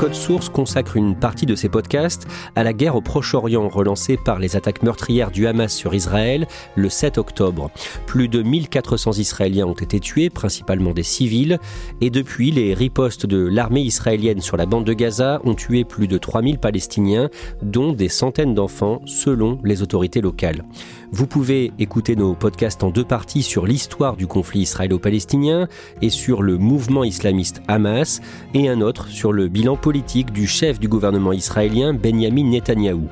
[0.00, 4.38] Code Source consacre une partie de ses podcasts à la guerre au Proche-Orient relancée par
[4.38, 7.70] les attaques meurtrières du Hamas sur Israël le 7 octobre.
[8.06, 11.58] Plus de 1400 Israéliens ont été tués, principalement des civils,
[12.00, 16.08] et depuis, les ripostes de l'armée israélienne sur la bande de Gaza ont tué plus
[16.08, 17.28] de 3000 Palestiniens,
[17.60, 20.64] dont des centaines d'enfants, selon les autorités locales.
[21.12, 25.68] Vous pouvez écouter nos podcasts en deux parties sur l'histoire du conflit israélo-palestinien
[26.00, 28.22] et sur le mouvement islamiste Hamas,
[28.54, 33.08] et un autre sur le bilan politique du chef du gouvernement israélien Benjamin Netanyahou.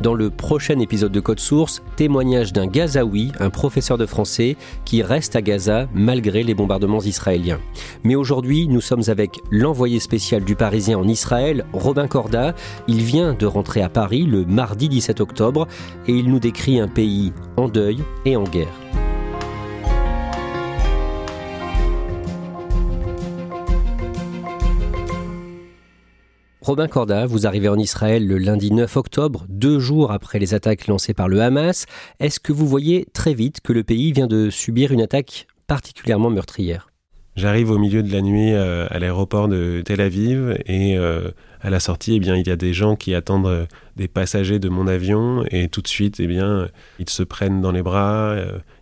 [0.00, 5.02] Dans le prochain épisode de Code Source, témoignage d'un Gazaoui, un professeur de français, qui
[5.02, 7.60] reste à Gaza malgré les bombardements israéliens.
[8.02, 12.54] Mais aujourd'hui, nous sommes avec l'envoyé spécial du Parisien en Israël, Robin Corda.
[12.88, 15.68] Il vient de rentrer à Paris le mardi 17 octobre
[16.06, 19.11] et il nous décrit un pays en deuil et en guerre.
[26.62, 30.86] Robin Corda, vous arrivez en Israël le lundi 9 octobre, deux jours après les attaques
[30.86, 31.86] lancées par le Hamas.
[32.20, 36.30] Est-ce que vous voyez très vite que le pays vient de subir une attaque particulièrement
[36.30, 36.92] meurtrière?
[37.34, 41.68] J'arrive au milieu de la nuit euh, à l'aéroport de Tel Aviv et euh, à
[41.68, 44.68] la sortie, eh bien, il y a des gens qui attendent euh, des passagers de
[44.68, 46.68] mon avion et tout de suite, eh bien,
[47.00, 48.36] ils se prennent dans les bras.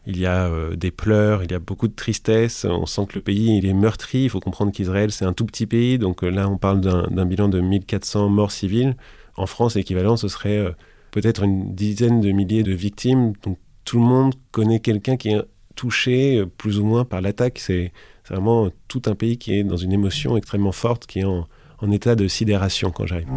[0.06, 2.64] Il y a des pleurs, il y a beaucoup de tristesse.
[2.64, 4.24] On sent que le pays il est meurtri.
[4.24, 7.48] Il faut comprendre qu'Israël c'est un tout petit pays, donc là on parle d'un bilan
[7.48, 8.96] de 1400 morts civiles.
[9.36, 10.74] En France, l'équivalent ce serait
[11.10, 13.34] peut-être une dizaine de milliers de victimes.
[13.42, 15.42] Donc tout le monde connaît quelqu'un qui est
[15.76, 17.58] touché plus ou moins par l'attaque.
[17.58, 17.92] C'est
[18.28, 21.46] vraiment tout un pays qui est dans une émotion extrêmement forte, qui est en,
[21.90, 23.28] état de sidération quand j'arrive.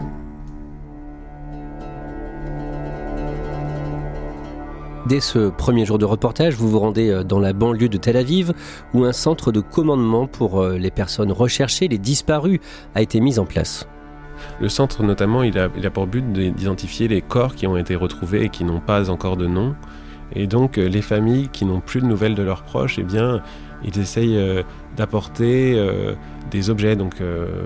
[5.06, 8.16] Dès ce premier jour de reportage, vous vous rendez euh, dans la banlieue de Tel
[8.16, 8.54] Aviv,
[8.94, 12.62] où un centre de commandement pour euh, les personnes recherchées, les disparues,
[12.96, 13.86] a été mis en place.
[14.62, 18.50] Le centre, notamment, il a, pour but d'identifier les corps qui ont été retrouvés et
[18.50, 19.76] qui n'ont pas encore de nom.
[20.36, 23.42] Et donc, euh, les familles qui n'ont plus de nouvelles de leurs proches, eh bien,
[23.84, 24.40] ils essayent
[24.96, 25.78] d'apporter
[26.50, 27.16] des objets, donc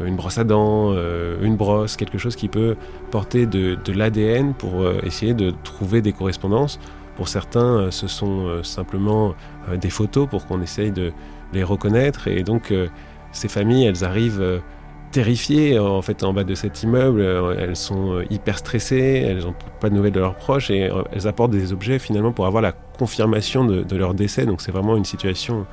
[0.04, 0.96] une brosse à dents,
[1.44, 2.76] une brosse, quelque chose qui peut
[3.12, 6.80] porter de, l'ADN pour essayer de trouver des correspondances.
[7.18, 9.34] Pour certains, ce sont simplement
[9.82, 11.12] des photos pour qu'on essaye de
[11.52, 12.28] les reconnaître.
[12.28, 12.72] Et donc,
[13.32, 14.62] ces familles, elles arrivent
[15.12, 17.22] terrifiées en fait en bas de cet immeuble.
[17.60, 21.52] Elles sont hyper stressées, elles n'ont pas de nouvelles de leurs proches et elles apportent
[21.52, 24.46] des objets finalement pour avoir la confirmation de, de leur décès.
[24.46, 25.66] Donc c'est vraiment une situation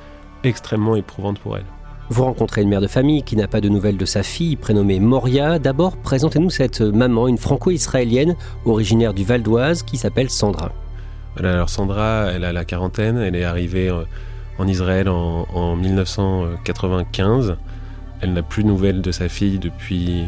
[0.43, 1.65] extrêmement éprouvante pour elle.
[2.09, 4.99] Vous rencontrez une mère de famille qui n'a pas de nouvelles de sa fille, prénommée
[4.99, 5.59] Moria.
[5.59, 8.35] D'abord, présentez-nous cette maman, une franco-israélienne
[8.65, 10.71] originaire du Val d'Oise qui s'appelle Sandra.
[11.43, 14.03] Alors Sandra, elle a la quarantaine, elle est arrivée euh,
[14.57, 17.57] en Israël en, 1995.
[18.21, 20.23] Elle n'a plus de nouvelles de sa fille depuis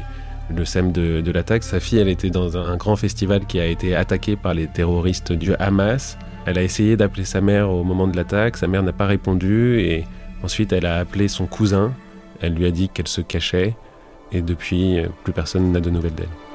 [0.53, 1.63] le SEM de, l'attaque.
[1.63, 5.31] Sa fille, elle était dans un grand festival qui a été attaqué par les terroristes
[5.31, 6.17] du Hamas.
[6.45, 9.79] Elle a essayé d'appeler sa mère au moment de l'attaque, sa mère n'a pas répondu
[9.79, 10.05] et
[10.43, 11.93] ensuite elle a appelé son cousin,
[12.41, 13.75] elle lui a dit qu'elle se cachait
[14.31, 16.46] et depuis plus personne n'a de nouvelles d'elle.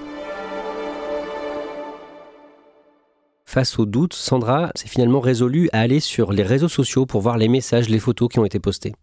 [3.52, 7.36] Face au doute, Sandra s'est finalement résolue à aller sur les réseaux sociaux pour voir
[7.36, 8.94] les messages, les photos qui ont été postées.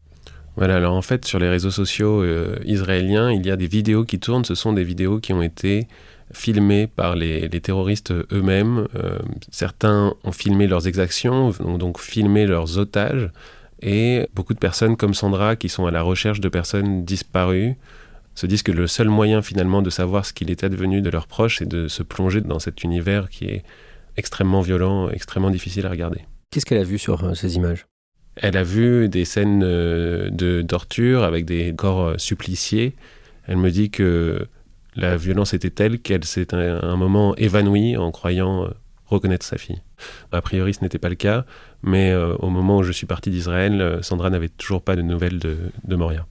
[0.56, 4.06] Voilà, alors en fait, sur les réseaux sociaux euh, israéliens, il y a des vidéos
[4.06, 4.46] qui tournent.
[4.46, 5.88] Ce sont des vidéos qui ont été
[6.34, 8.88] filmés par les, terroristes eux-mêmes.
[8.96, 9.20] Euh,
[9.52, 13.30] certains ont filmé leurs exactions, ont donc filmé leurs otages.
[13.84, 17.76] Et beaucoup de personnes comme Sandra qui sont à la recherche de personnes disparues
[18.34, 21.28] se disent que le seul moyen finalement de savoir ce qu'il était devenu de leurs
[21.28, 23.64] proches, c'est de se plonger dans cet univers qui est
[24.20, 26.22] extrêmement violent, extrêmement difficile à regarder.
[26.52, 27.88] Qu'est-ce qu'elle a vu sur euh, ces images?
[28.36, 32.96] Elle a vu des scènes euh, de torture avec des corps euh, suppliciés.
[33.48, 34.48] Elle me dit que
[34.96, 38.70] la violence était telle qu'elle s'est un, un moment évanouie en croyant
[39.06, 39.82] reconnaître sa fille.
[40.32, 41.46] A priori, ce n'était pas le cas,
[41.82, 45.58] mais au moment où je suis parti d'Israël, Sandra n'avait toujours pas de nouvelles de,
[45.84, 46.28] de Moria.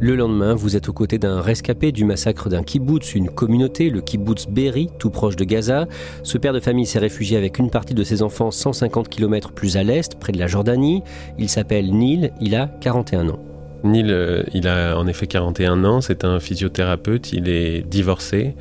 [0.00, 4.00] Le lendemain, vous êtes aux côtés d'un rescapé du massacre d'un kibbutz, une communauté, le
[4.00, 5.88] kibbutz Berry, tout proche de Gaza.
[6.22, 9.76] Ce père de famille s'est réfugié avec une partie de ses enfants 150 km plus
[9.76, 11.02] à l'est, près de la Jordanie.
[11.36, 13.40] Il s'appelle Neil, il a 41 ans.
[13.82, 18.54] Neil, euh, il a en effet 41 ans, c'est un physiothérapeute, il est divorcé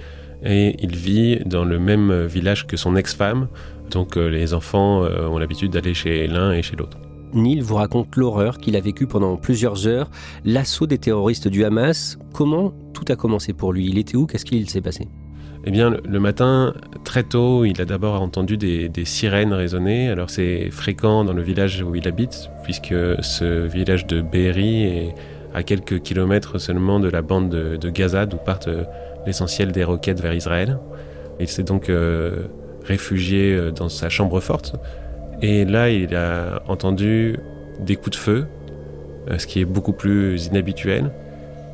[0.43, 3.47] et il vit dans le même village que son ex-femme.
[3.91, 6.97] Donc euh, les enfants euh, ont l'habitude d'aller chez l'un et chez l'autre.
[7.33, 10.09] Neil vous raconte l'horreur qu'il a vécue pendant plusieurs heures,
[10.45, 12.17] l'assaut des terroristes du Hamas.
[12.33, 13.87] Comment tout a commencé pour lui?
[13.87, 14.25] Il était où?
[14.25, 15.07] Qu'est-ce qu'il s'est passé?
[15.65, 20.09] Eh bien, le matin, très tôt, il a d'abord entendu des, sirènes résonner.
[20.09, 25.15] Alors, c'est fréquent dans le village où il habite, puisque ce village de Be'eri est
[25.53, 28.69] à quelques kilomètres seulement de la bande de, Gaza, d'où partent
[29.25, 30.79] l'essentiel des roquettes vers Israël.
[31.39, 32.47] Il s'est donc euh,
[32.83, 34.75] réfugié euh, dans sa chambre forte,
[35.41, 37.37] et là, il a entendu
[37.79, 38.47] des coups de feu,
[39.29, 41.11] euh, ce qui est beaucoup plus inhabituel.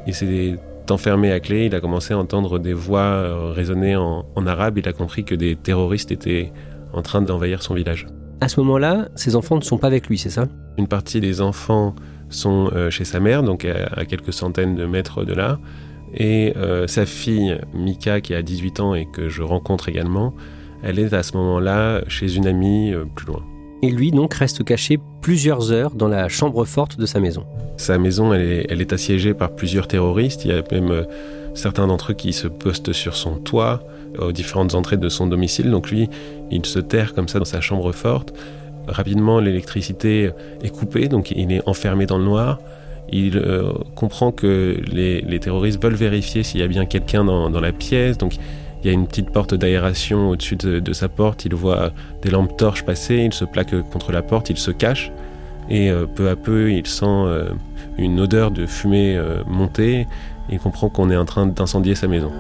[0.06, 0.57] Il s'est
[0.89, 4.88] enfermé à clé, il a commencé à entendre des voix euh, résonner en, arabe, il
[4.88, 6.51] a compris que des terroristes étaient
[6.92, 8.07] en train d'envahir son village.
[8.42, 10.48] À ce moment-là, ses enfants ne sont pas avec lui, c'est ça?
[10.77, 11.95] Une partie des enfants
[12.30, 15.60] sont euh, chez sa mère, donc à, quelques centaines de mètres de là.
[16.15, 16.54] Et
[16.86, 20.36] sa fille, Mika, qui a 18 ans et que je rencontre également,
[20.83, 23.44] elle est à ce moment-là chez une amie plus loin
[23.84, 27.46] et lui donc reste caché plusieurs heures dans la chambre forte de sa maison.
[27.76, 30.46] Sa maison, elle est, assiégée par plusieurs terroristes.
[30.46, 31.04] Il y a même euh,
[31.54, 33.84] certains d'entre eux qui se postent sur son toit,
[34.18, 35.70] aux différentes entrées de son domicile.
[35.70, 36.10] Donc lui,
[36.50, 38.34] il se terre comme ça dans sa chambre forte.
[38.88, 40.30] Rapidement, l'électricité
[40.64, 42.60] est coupée, donc il est enfermé dans le noir.
[43.12, 47.60] Il euh, comprend que les, terroristes veulent vérifier s'il y a bien quelqu'un dans, dans,
[47.60, 48.18] la pièce.
[48.18, 48.36] Donc
[48.84, 51.46] il y a une petite porte d'aération au-dessus de, sa porte.
[51.46, 51.92] Il voit
[52.22, 53.16] des lampes torches passer.
[53.16, 54.50] Il se plaque contre la porte.
[54.50, 55.12] Il se cache.
[55.70, 57.50] Et euh, peu à peu, il sent euh,
[57.98, 60.06] une odeur de fumée euh, monter.
[60.50, 62.32] Il comprend qu'on est en train d'incendier sa maison.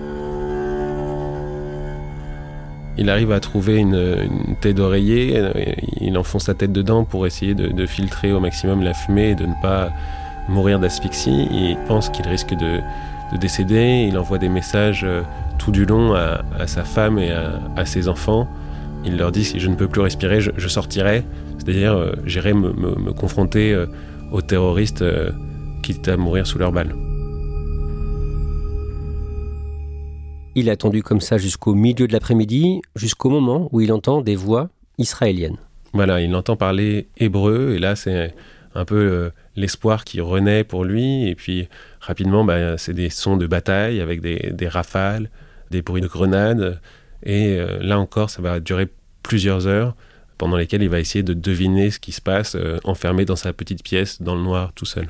[2.97, 5.41] Il arrive à trouver une, tête d'oreiller.
[6.01, 9.45] Il enfonce sa tête dedans pour essayer de, filtrer au maximum la fumée et de
[9.45, 9.91] ne pas
[10.49, 11.47] mourir d'asphyxie.
[11.51, 12.81] Il pense qu'il risque de
[13.39, 14.05] décéder.
[14.09, 15.07] Il envoie des messages
[15.63, 18.49] tout du long à, sa femme et à, ses enfants.
[19.05, 21.23] Il leur dit si je ne peux plus respirer, je, sortirai.
[21.57, 23.85] C'est-à-dire, euh, j'irai me, confronter euh,
[24.33, 25.31] aux terroristes, euh,
[25.81, 26.93] quitte à mourir sous leurs balles.
[30.55, 34.35] Il a attendu comme ça jusqu'au milieu de l'après-midi, jusqu'au moment où il entend des
[34.35, 35.57] voix israéliennes.
[35.93, 38.35] Voilà, il entend parler hébreu, et là c'est
[38.75, 41.67] un peu l'espoir qui renaît pour lui, et puis
[42.01, 45.29] rapidement, bah, c'est des sons de bataille avec des rafales,
[45.73, 46.79] des bruits de grenades.
[47.23, 48.87] Et euh, là encore, ça va durer
[49.23, 49.95] plusieurs heures
[50.37, 53.53] pendant lesquelles il va essayer de deviner ce qui se passe, euh, enfermé dans sa
[53.53, 55.09] petite pièce, dans le noir, tout seul.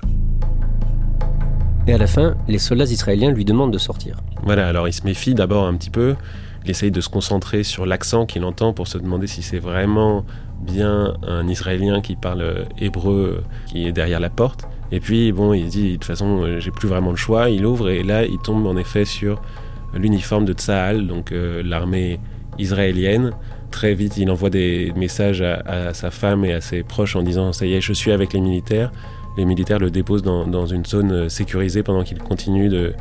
[1.88, 4.18] Et à la fin, les soldats israéliens lui demandent de sortir.
[4.44, 6.16] Voilà, alors il se méfie d'abord un petit peu,
[6.64, 10.26] il essaye de se concentrer sur l'accent qu'il entend pour se demander si c'est vraiment
[10.62, 14.66] bien un Israélien qui parle hébreu qui est derrière la porte.
[14.94, 17.66] Et puis, bon, il dit, de toute façon, euh, j'ai plus vraiment le choix, il
[17.66, 19.42] ouvre et là, il tombe en effet sur
[19.96, 22.20] l'uniforme de Tsahal, donc euh, l'armée
[22.60, 23.32] israélienne.
[23.72, 27.54] Très vite, il envoie des messages à, sa femme et à ses proches en disant
[27.54, 28.92] Ça y est, je suis avec les militaires.
[29.36, 32.94] Les militaires le déposent dans, une zone euh, sécurisée pendant qu'il continue de,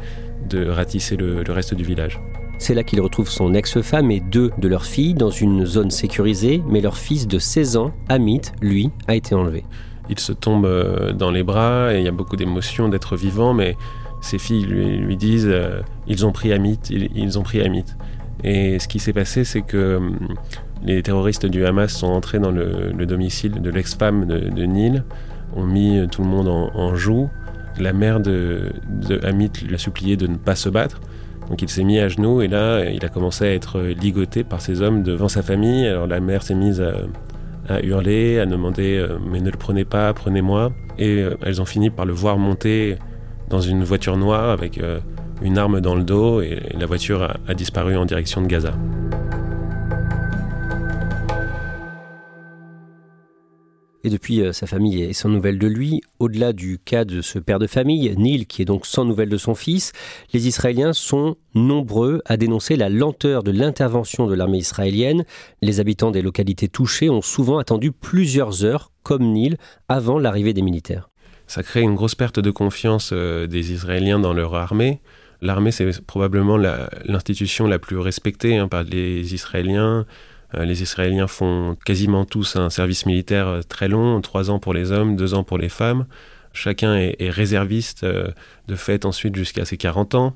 [0.68, 2.20] ratisser le, reste du village.
[2.58, 6.62] C'est là qu'il retrouve son ex-femme et deux de leurs filles dans une zone sécurisée,
[6.68, 9.64] mais leur fils de 16 ans, Amit, lui, a été enlevé.
[10.08, 13.52] Il se tombe euh, dans les bras et il y a beaucoup d'émotions d'être vivant,
[13.52, 13.76] mais
[14.22, 17.84] ses filles lui, disent euh, ils ont pris Amit, ils, ont pris Amit.
[18.44, 20.28] Et ce qui s'est passé, c'est que hum,
[20.82, 25.04] les terroristes du Hamas sont entrés dans le, domicile de l'ex-femme de, de, Nil,
[25.54, 27.28] ont mis tout le monde en, joue.
[27.78, 31.00] La mère de, de Amit lui a supplié de ne pas se battre.
[31.48, 34.60] Donc il s'est mis à genoux et là, il a commencé à être ligoté par
[34.60, 35.86] ces hommes devant sa famille.
[35.86, 36.82] Alors la mère s'est mise
[37.68, 40.72] à, hurler, à demander euh, mais ne le prenez pas, prenez-moi.
[40.98, 42.96] Et euh, elles ont fini par le voir monter
[43.52, 44.98] dans une voiture noire avec euh,
[45.42, 48.72] une arme dans le dos et la voiture a, disparu en direction de Gaza.
[54.04, 56.00] Et depuis, euh, sa famille est sans nouvelles de lui.
[56.18, 59.36] Au-delà du cas de ce père de famille, Neil, qui est donc sans nouvelles de
[59.36, 59.92] son fils,
[60.32, 65.24] les Israéliens sont nombreux à dénoncer la lenteur de l'intervention de l'armée israélienne.
[65.60, 69.56] Les habitants des localités touchées ont souvent attendu plusieurs heures, comme Neil,
[69.88, 71.11] avant l'arrivée des militaires.
[71.52, 75.02] Ça crée une grosse perte de confiance euh, des Israéliens dans leur armée.
[75.42, 80.06] L'armée, c'est probablement l'institution la, plus respectée hein, par les Israéliens.
[80.54, 84.72] Euh, les Israéliens font quasiment tous un service militaire euh, très long, trois ans pour
[84.72, 86.06] les hommes, deux ans pour les femmes.
[86.54, 90.34] Chacun est, réserviste de fait ensuite jusqu'à ses 40 ans.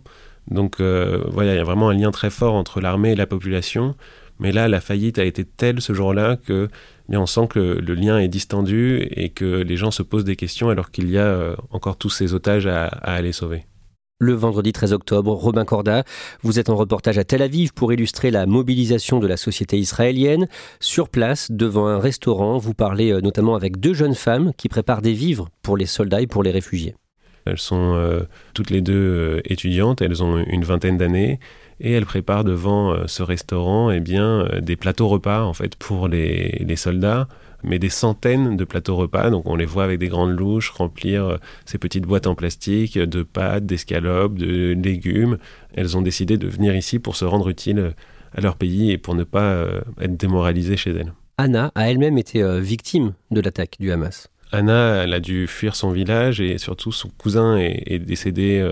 [0.50, 3.94] Donc voilà, il y a vraiment un lien très fort entre l'armée et la population.
[4.38, 6.68] Mais là, la faillite a été telle ce jour-là que
[7.10, 10.68] on sent que le, lien est distendu et que les gens se posent des questions
[10.68, 13.64] alors qu'il y a encore tous ces otages à aller sauver.
[14.18, 16.02] Le vendredi 13 octobre, Robin Corda,
[16.40, 20.48] vous êtes en reportage à Tel Aviv pour illustrer la mobilisation de la société israélienne.
[20.80, 25.02] Sur place, devant un restaurant, vous parlez euh, notamment avec deux jeunes femmes qui préparent
[25.02, 26.94] des vivres pour les soldats et pour les réfugiés.
[27.44, 28.22] Elles sont euh,
[28.54, 31.38] toutes les deux euh, étudiantes, elles ont une vingtaine d'années
[31.80, 36.64] et elles préparent devant ce restaurant eh bien, des plateaux repas en fait pour les,
[36.66, 37.28] les soldats
[37.66, 39.30] mais des centaines de plateaux repas.
[39.30, 42.98] Donc on les voit avec des grandes louches remplir euh, ces petites boîtes en plastique
[42.98, 45.38] de pâtes, d'escalopes, de légumes.
[45.74, 47.90] Elles ont décidé de venir ici pour se rendre utiles euh,
[48.34, 51.12] à leur pays et pour ne pas euh, être démoralisées chez elles.
[51.38, 54.30] Anna a elle-même été victime de l'attaque du Hamas.
[54.52, 58.66] Anna, elle a dû fuir son village et surtout son cousin est, décédé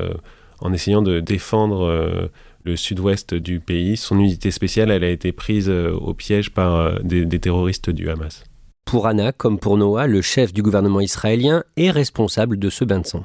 [0.60, 2.30] en essayant de défendre
[2.64, 3.96] le sud-ouest du pays.
[3.96, 8.44] Son unité spéciale, elle a été prise au piège par des terroristes du Hamas.
[8.84, 13.00] Pour Anna, comme pour Noah, le chef du gouvernement israélien est responsable de ce bain
[13.00, 13.24] de sang.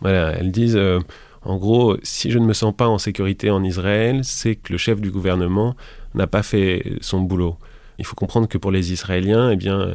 [0.00, 1.00] Voilà, elles disent euh,
[1.42, 4.78] en gros, si je ne me sens pas en sécurité en Israël, c'est que le
[4.78, 5.76] chef du gouvernement
[6.14, 7.56] n'a pas fait son boulot.
[7.98, 9.94] Il faut comprendre que pour les Israéliens, eh bien,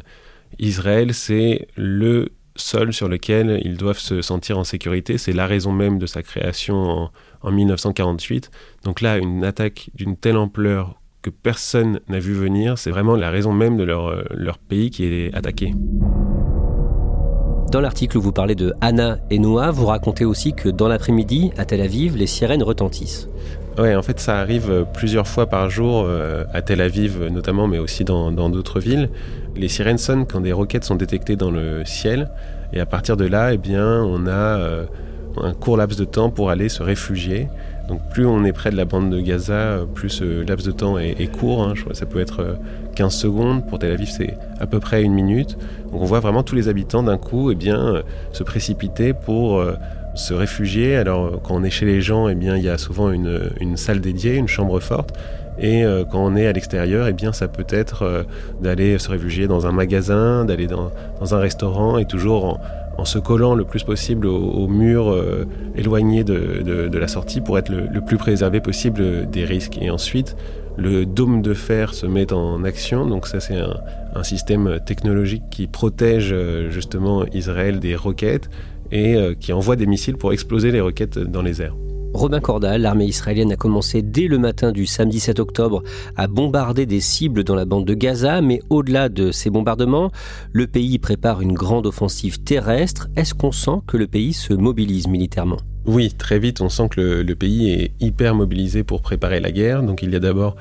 [0.60, 5.18] Israël, c'est le sol sur lequel ils doivent se sentir en sécurité.
[5.18, 7.12] C'est la raison même de sa création en,
[7.44, 8.52] en 1948.
[8.84, 12.78] Donc là, une attaque d'une telle ampleur que personne n'a vu venir.
[12.78, 15.74] C'est vraiment la raison même de leur, euh, leur pays qui est attaqué.
[17.72, 21.52] Dans l'article où vous parlez de Anna et Noah, vous racontez aussi que dans l'après-midi,
[21.58, 23.30] à Tel Aviv, les sirènes retentissent.
[23.78, 27.68] Oui, en fait, ça arrive euh, plusieurs fois par jour, euh, à Tel Aviv notamment,
[27.68, 29.10] mais aussi dans d'autres villes.
[29.56, 32.30] Les sirènes sonnent quand des roquettes sont détectées dans le ciel.
[32.74, 34.86] Et à partir de là, eh bien, on a
[35.38, 37.48] un court laps de temps pour aller se réfugier.
[37.92, 40.98] Donc plus on est près de la bande de Gaza, plus ce laps de temps
[40.98, 41.64] est, court.
[41.64, 41.74] Hein.
[41.76, 42.56] Je crois ça peut être
[42.96, 43.68] 15 euh, secondes.
[43.68, 45.58] Pour Tel Aviv, c'est à peu près une minute.
[45.92, 49.60] Donc on voit vraiment tous les habitants d'un coup eh bien, euh, se précipiter pour
[49.60, 49.74] euh,
[50.16, 50.96] se réfugier.
[50.96, 54.00] Alors quand on est chez les gens, eh bien, il y a souvent une, salle
[54.00, 55.14] dédiée, une chambre forte.
[55.60, 58.26] Et quand on est à l'extérieur, eh bien, ça peut être
[58.62, 62.60] d'aller se réfugier dans un magasin, d'aller dans, un restaurant et toujours
[62.98, 65.46] en se collant le plus possible au, mur euh,
[65.76, 69.78] éloigné de, la sortie pour être le, plus préservé possible des risques.
[69.82, 70.36] Et ensuite,
[70.78, 73.06] le dôme de fer se met en action.
[73.06, 78.50] Donc ça, c'est un, système technologique qui protège euh, justement Israël des roquettes
[78.92, 81.76] et euh, qui envoie des missiles pour exploser les roquettes dans les airs.
[82.14, 85.82] Robin Cordal, l'armée israélienne a commencé dès le matin du samedi 7 octobre
[86.18, 90.12] à bombarder des cibles dans la bande de Gaza, mais au-delà de ces bombardements,
[90.52, 93.08] le pays prépare une grande offensive terrestre.
[93.16, 95.58] Est-ce qu'on sent que le pays se mobilise militairement?
[95.86, 99.82] Oui, très vite, on sent que le, pays est hyper mobilisé pour préparer la guerre.
[99.82, 100.56] Donc il y a d'abord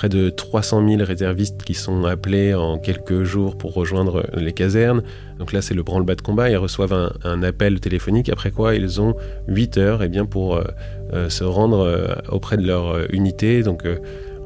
[0.00, 5.02] près de 300 000 réservistes qui sont appelés en quelques jours pour rejoindre les casernes.
[5.38, 6.48] Donc là, c'est le branle-bas de combat.
[6.48, 9.14] Ils reçoivent un, appel téléphonique, après quoi ils ont
[9.48, 10.64] 8 heures et eh bien, pour euh,
[11.12, 13.62] euh, se rendre euh, auprès de leur unité.
[13.62, 13.86] Donc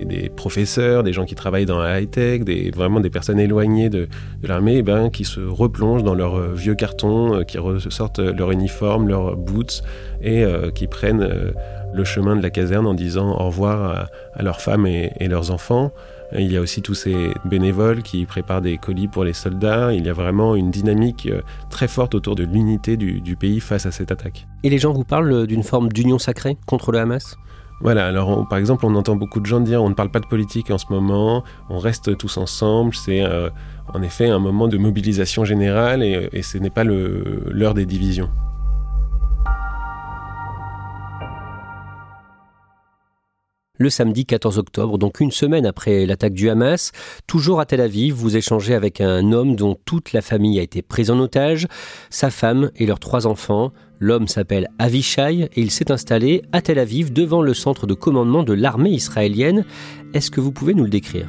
[0.00, 4.08] des professeurs, des gens qui travaillent dans la high-tech, des, vraiment des personnes éloignées de,
[4.42, 9.84] l'armée, eh qui se replongent dans leurs vieux cartons, qui ressortent leur uniforme, leurs boots,
[10.20, 10.44] et
[10.74, 11.54] qui prennent
[11.94, 15.92] le chemin de la caserne en disant au revoir à, leurs femmes et, leurs enfants.
[16.36, 19.92] Il y a aussi tous ces bénévoles qui préparent des colis pour les soldats.
[19.92, 23.86] Il y a vraiment une dynamique euh, très forte autour de l'unité du, pays face
[23.86, 24.46] à cette attaque.
[24.64, 27.36] Et les gens vous parlent d'une forme d'union sacrée contre le Hamas?
[27.80, 30.26] Voilà, alors par exemple, on entend beaucoup de gens dire on ne parle pas de
[30.26, 33.50] politique en ce moment, on reste tous ensemble, c'est euh,
[33.92, 38.30] en effet un moment de mobilisation générale et, et ce n'est pas l'heure des divisions.
[43.78, 46.92] Le samedi 14 octobre, donc une semaine après l'attaque du Hamas.
[47.26, 50.80] Toujours à Tel Aviv, vous échangez avec un homme dont toute la famille a été
[50.80, 51.66] prise en otage,
[52.08, 53.72] sa femme et leurs trois enfants.
[53.98, 58.44] L'homme s'appelle Avishai et il s'est installé à Tel Aviv devant le centre de commandement
[58.44, 59.64] de l'armée israélienne.
[60.12, 61.26] Est-ce que vous pouvez nous le décrire?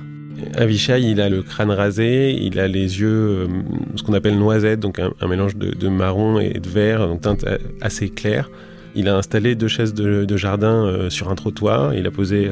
[0.55, 3.47] Avishai, il a le crâne rasé, il a les yeux, euh,
[3.95, 7.45] ce qu'on appelle noisette, donc un, mélange de, marron et de vert, donc teinte
[7.81, 8.49] assez claire.
[8.95, 12.51] Il a installé deux chaises de, jardin euh, sur un trottoir, il a posé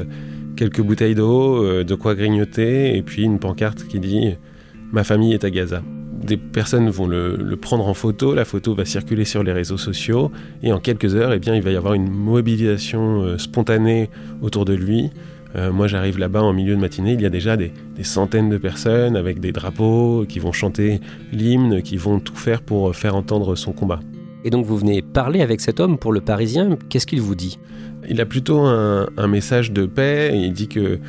[0.55, 4.35] quelques bouteilles d'eau, de quoi grignoter, et puis une pancarte qui dit
[4.91, 5.81] Ma famille est à Gaza
[6.23, 10.31] des personnes vont le, prendre en photo, la photo va circuler sur les réseaux sociaux,
[10.62, 14.09] et en quelques heures, eh bien, il va y avoir une mobilisation euh, spontanée
[14.41, 15.12] autour de lui.
[15.55, 17.71] Euh, moi, j'arrive là-bas en milieu de matinée, il y a déjà des,
[18.01, 21.00] centaines de personnes avec des drapeaux qui vont chanter
[21.31, 24.00] l'hymne, qui vont tout faire pour faire entendre son combat.
[24.43, 26.77] Et donc, vous venez parler avec cet homme pour le Parisien.
[26.89, 27.59] Qu'est-ce qu'il vous dit?
[28.09, 30.31] Il a plutôt un, message de paix.
[30.35, 31.00] Il dit que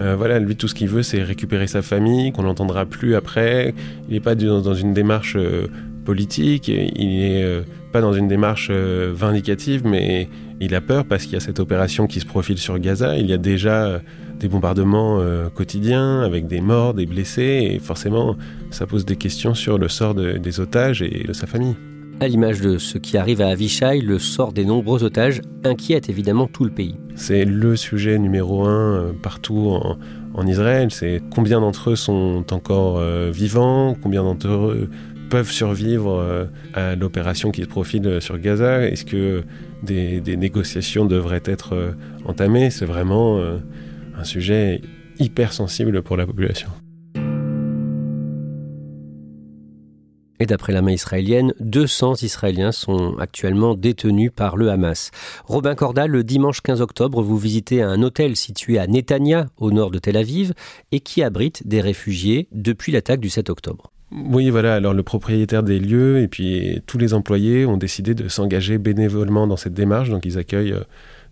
[0.00, 3.74] euh, voilà, lui, tout ce qu'il veut, c'est récupérer sa famille, qu'on n'entendra plus après.
[4.08, 5.66] Il n'est pas dans, une démarche euh,
[6.04, 10.28] politique, il n'est euh, pas dans une démarche vindicative, mais
[10.60, 13.16] il a peur parce qu'il y a cette opération qui se profile sur Gaza.
[13.16, 14.00] Il y a déjà
[14.40, 15.20] des bombardements
[15.54, 18.36] quotidiens avec des morts, des blessés, et forcément,
[18.70, 21.76] ça pose des questions sur le sort des otages et de sa famille.
[22.20, 26.46] À l'image de ce qui arrive à Avishai, le sort des nombreux otages inquiète évidemment
[26.46, 26.96] tout le pays.
[27.16, 29.78] C'est le sujet numéro un euh, partout
[30.34, 30.90] en, Israël.
[30.90, 34.90] C'est combien d'entre eux sont encore euh, vivants, combien d'entre eux
[35.28, 38.86] peuvent survivre euh, à l'opération qui se profile sur Gaza.
[38.86, 39.42] Est-ce que
[39.82, 41.94] des, des, négociations devraient être
[42.24, 42.70] entamées?
[42.70, 43.40] C'est vraiment
[44.16, 44.80] un sujet
[45.18, 46.68] hyper sensible pour la population.
[50.44, 55.10] Et d'après la main israélienne, 200 Israéliens sont actuellement détenus par le Hamas.
[55.46, 59.90] Robin Corda, le dimanche 15 octobre, vous visitez un hôtel situé à Netanya, au nord
[59.90, 60.52] de Tel Aviv,
[60.92, 63.90] et qui abrite des réfugiés depuis l'attaque du 7 octobre.
[64.12, 64.74] Oui, voilà.
[64.74, 69.46] Alors le propriétaire des lieux et puis tous les employés ont décidé de s'engager bénévolement
[69.46, 70.10] dans cette démarche.
[70.10, 70.76] Donc ils accueillent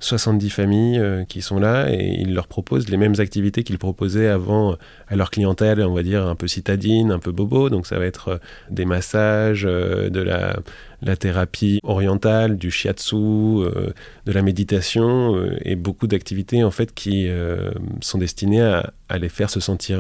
[0.03, 4.29] 70 familles euh, qui sont là et ils leur proposent les mêmes activités qu'ils proposaient
[4.29, 7.71] avant à leur clientèle, on va dire un peu citadine, un peu bobo.
[7.71, 8.39] Donc ça va être euh,
[8.71, 10.57] des massages, euh, de la,
[11.17, 17.29] thérapie orientale, du shiatsu, de la méditation et beaucoup d'activités en fait qui
[18.01, 19.99] sont destinées à, les faire se sentir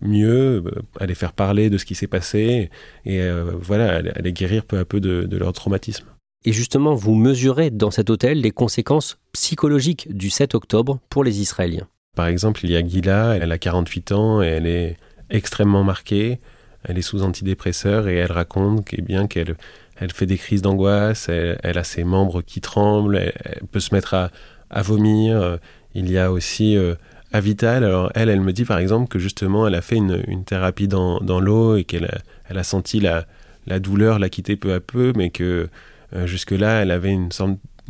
[0.00, 0.64] mieux,
[0.98, 2.70] à les faire parler de ce qui s'est passé
[3.04, 3.20] et
[3.60, 6.11] voilà, à les guérir peu à peu de leur traumatisme.
[6.44, 11.40] Et justement, vous mesurez dans cet hôtel les conséquences psychologiques du 7 octobre pour les
[11.40, 11.86] Israéliens.
[12.16, 14.96] Par exemple, il y a Gila, elle a 48 ans et elle est
[15.30, 16.40] extrêmement marquée.
[16.84, 19.56] Elle est sous antidépresseur et elle raconte eh qu'elle
[19.96, 24.14] elle fait des crises d'angoisse, elle, a ses membres qui tremblent, elle, peut se mettre
[24.14, 25.58] à, vomir.
[25.94, 26.96] Il y a aussi euh,
[27.32, 27.84] Avital.
[27.84, 31.20] Alors elle, elle me dit par exemple que justement elle a fait une, thérapie dans,
[31.40, 33.26] l'eau et qu'elle a, elle a senti la,
[33.66, 35.68] la douleur la quitter peu à peu, mais que
[36.14, 37.30] euh, jusque-là, elle avait une,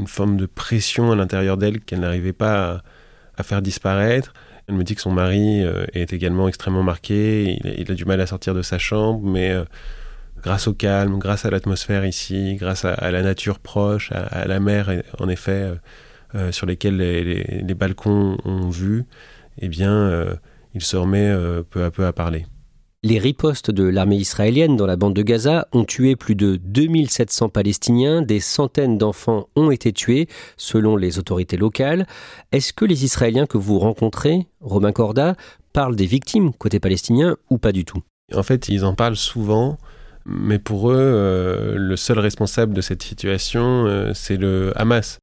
[0.07, 2.83] forme de pression à l'intérieur d'elle qu'elle n'arrivait pas
[3.37, 4.33] à, faire disparaître.
[4.69, 8.21] Elle me dit que son mari euh, est également extrêmement marqué, il, a du mal
[8.21, 9.65] à sortir de sa chambre, mais euh,
[10.41, 14.91] grâce au calme, grâce à l'atmosphère ici, grâce à, la nature proche, à, la mer,
[15.19, 15.73] en effet,
[16.51, 19.05] sur lesquels les, balcons ont vu,
[19.59, 20.27] eh bien,
[20.75, 21.33] il se remet
[21.71, 22.47] peu à peu à parler.
[23.05, 27.49] Les ripostes de l'armée israélienne dans la bande de Gaza ont tué plus de 2700
[27.49, 32.07] Palestiniens, des centaines d'enfants ont été tués selon les autorités locales.
[32.53, 35.35] Est-ce que les Israéliens que vous rencontrez, Romain Corda,
[35.73, 38.03] parlent des victimes côté palestinien ou pas du tout?
[38.33, 39.79] En fait, ils en parlent souvent.
[40.25, 45.19] Mais pour eux, euh, le seul responsable de cette situation, euh, c'est le Hamas.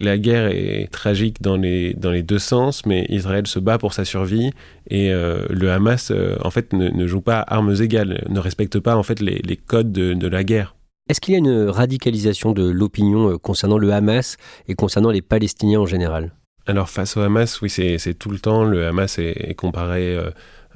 [0.00, 3.94] La guerre est tragique dans les, dans les deux sens, mais Israël se bat pour
[3.94, 4.50] sa survie
[4.88, 8.96] et euh, le Hamas, euh, en fait, ne, joue pas armes égales, ne respecte pas
[8.96, 10.74] en fait les, les codes de, de la guerre.
[11.08, 14.36] Est-ce qu'il y a une radicalisation de l'opinion euh, concernant le Hamas
[14.68, 16.32] et concernant les Palestiniens en général?
[16.66, 18.64] Alors face au Hamas, oui, c'est tout le temps.
[18.64, 20.16] Le Hamas est, comparé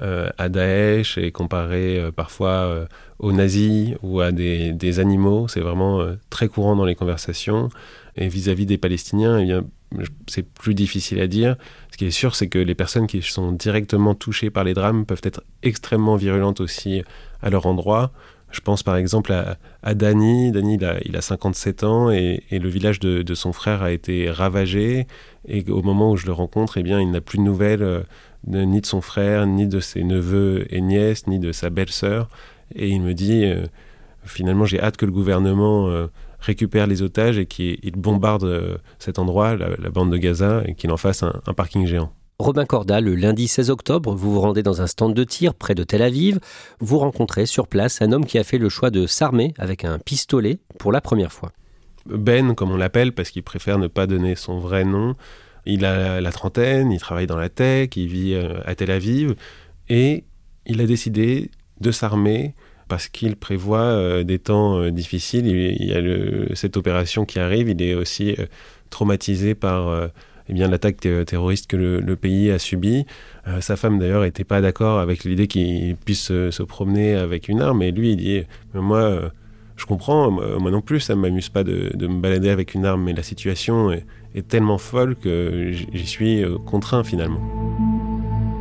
[0.00, 2.86] à Daesh et comparé parfois
[3.18, 5.48] aux nazis ou à des, animaux.
[5.48, 7.68] C'est vraiment très courant dans les conversations.
[8.16, 9.60] Et vis-à-vis des Palestiniens, eh
[10.26, 11.56] c'est plus difficile à dire.
[11.90, 15.06] Ce qui est sûr, c'est que les personnes qui sont directement touchées par les drames
[15.06, 17.02] peuvent être extrêmement virulentes aussi
[17.42, 18.12] à leur endroit.
[18.50, 20.52] Je pense par exemple à, à Dani.
[20.52, 24.30] Dani, il a, il a 57 ans et, le village de, son frère a été
[24.30, 25.06] ravagé.
[25.48, 28.04] Et au moment où je le rencontre, eh bien, il n'a plus de nouvelles
[28.46, 32.28] ni de son frère, ni de ses neveux et nièces, ni de sa belle-sœur.
[32.74, 33.66] Et il me dit, euh,
[34.24, 36.06] finalement, j'ai hâte que le gouvernement euh,
[36.40, 40.90] récupère les otages et qu'il bombarde euh, cet endroit, la, bande de Gaza, et qu'il
[40.90, 42.12] en fasse un, parking géant.
[42.38, 45.74] Robin Corda, le lundi 16 octobre, vous vous rendez dans un stand de tir près
[45.74, 46.38] de Tel Aviv.
[46.80, 49.98] Vous rencontrez sur place un homme qui a fait le choix de s'armer avec un
[49.98, 51.52] pistolet pour la première fois.
[52.04, 55.16] Ben, comme on l'appelle, parce qu'il préfère ne pas donner son vrai nom.
[55.66, 59.34] Il a la trentaine, il travaille dans la tech, il vit euh, à Tel Aviv.
[59.88, 60.24] Et
[60.64, 61.50] il a décidé
[61.80, 62.54] de s'armer
[62.88, 65.46] parce qu'il prévoit euh, des temps euh, difficiles.
[65.48, 67.68] Il, y a cette opération qui arrive.
[67.68, 68.36] Il est aussi
[68.90, 70.08] traumatisé par
[70.48, 73.04] eh bien l'attaque terroriste que le, pays a subie.
[73.60, 77.82] sa femme d'ailleurs n'était pas d'accord avec l'idée qu'il puisse se promener avec une arme.
[77.82, 79.32] Et lui, il dit moi,
[79.76, 80.30] je comprends.
[80.30, 83.02] Moi, non plus, ça ne m'amuse pas de, me balader avec une arme.
[83.02, 84.04] Mais la situation est
[84.42, 87.40] tellement folle que j'y suis contraint finalement.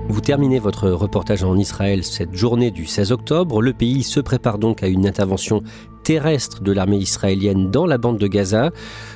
[0.07, 3.61] Vous terminez votre reportage en Israël cette journée du 16 octobre.
[3.61, 5.63] Le pays se prépare donc à une intervention
[6.03, 8.69] terrestre de l'armée israélienne dans la bande de Gaza.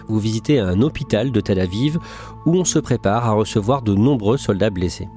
[0.08, 2.00] Vous visitez un hôpital de Tel Aviv
[2.48, 5.08] où on se prépare à recevoir de nombreux soldats blessés.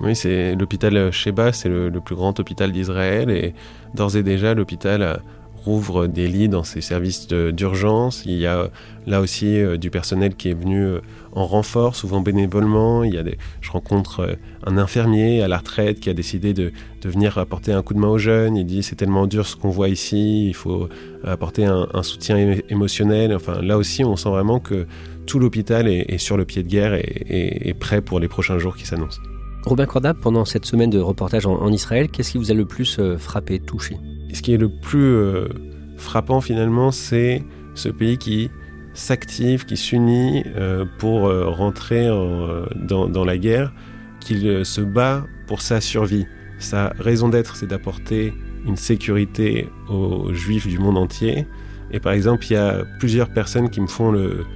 [0.00, 3.54] Oui, c'est l'hôpital Sheba, c'est le, le, plus grand hôpital d'Israël et
[3.94, 5.20] d'ores et déjà l'hôpital
[5.64, 8.22] rouvre des lits dans ses services d'urgence.
[8.26, 8.70] Il y a
[9.06, 11.00] là aussi euh, du personnel qui est venu euh,
[11.32, 13.04] en renfort, souvent bénévolement.
[13.04, 13.24] Il y a
[13.60, 14.34] je rencontre euh,
[14.66, 16.72] un infirmier à la retraite qui a décidé de,
[17.04, 18.56] venir apporter un coup de main aux jeunes.
[18.56, 20.88] Il dit c'est tellement dur ce qu'on voit ici, il faut
[21.24, 22.36] apporter un, soutien
[22.68, 23.34] émotionnel.
[23.34, 24.86] Enfin là aussi, on sent vraiment que
[25.26, 28.86] tout l'hôpital est, sur le pied de guerre et, prêt pour les prochains jours qui
[28.86, 29.20] s'annoncent.
[29.66, 32.98] Robin Corda, pendant cette semaine de reportage en, Israël, qu'est-ce qui vous a le plus
[33.18, 33.96] frappé, touché?
[34.32, 35.48] Ce qui est le plus euh,
[35.96, 37.44] frappant finalement, c'est
[37.74, 38.50] ce pays qui
[38.94, 43.72] s'active, qui s'unit euh, pour euh, rentrer dans, la guerre,
[44.20, 46.26] qu'il se bat pour sa survie.
[46.58, 48.32] Sa raison d'être, c'est d'apporter
[48.66, 51.46] une sécurité aux juifs du monde entier.
[51.90, 54.46] Et par exemple, il y a plusieurs personnes qui me font le,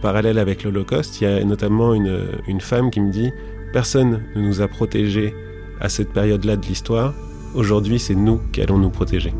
[0.00, 1.20] parallèle avec l'Holocauste.
[1.20, 3.30] Il y a notamment une femme qui me dit,
[3.74, 5.34] personne ne nous a protégés
[5.80, 7.12] à cette période-là de l'histoire.
[7.56, 9.34] Aujourd'hui, c'est nous qui allons nous protéger.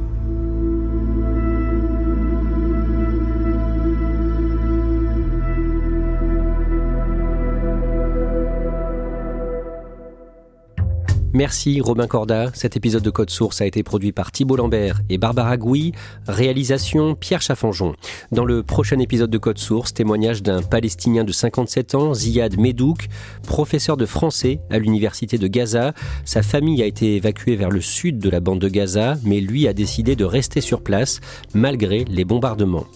[11.34, 12.52] Merci Robin Corda.
[12.54, 15.90] Cet épisode de Code Source a été produit par Thibault Lambert et Barbara Gouy.
[16.28, 17.96] Réalisation Pierre Chaffanjon.
[18.30, 23.08] Dans le prochain épisode de Code Source, témoignage d'un Palestinien de 57 ans, Ziad Medouk,
[23.48, 25.92] professeur de français à l'université de Gaza.
[26.24, 29.66] Sa famille a été évacuée vers le sud de la bande de Gaza, mais lui
[29.66, 31.20] a décidé de rester sur place
[31.52, 32.86] malgré les bombardements.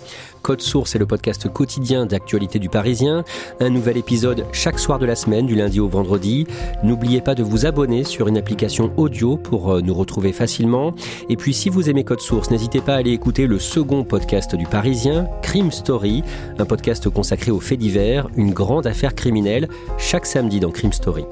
[0.43, 3.25] Code Source est le podcast quotidien d'actualité du Parisien.
[3.61, 6.47] Un nouvel épisode chaque soir de la semaine, du lundi au vendredi.
[6.83, 10.95] N'oubliez pas de vous abonner sur une application audio pour euh, nous retrouver facilement.
[11.29, 14.55] Et puis si vous aimez Code Source, n'hésitez pas à aller écouter le second podcast
[14.55, 16.23] du Parisien, Crime Story,
[16.59, 21.25] un podcast consacré aux faits divers, une grande affaire criminelle, chaque samedi dans Crime Story.